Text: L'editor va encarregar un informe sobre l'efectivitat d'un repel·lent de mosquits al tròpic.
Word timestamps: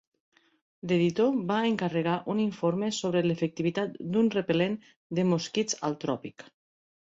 L'editor 0.91 1.35
va 1.51 1.57
encarregar 1.71 2.15
un 2.35 2.41
informe 2.45 2.89
sobre 3.01 3.23
l'efectivitat 3.27 3.95
d'un 4.17 4.33
repel·lent 4.39 4.81
de 5.21 5.29
mosquits 5.35 5.81
al 5.91 6.03
tròpic. 6.09 6.51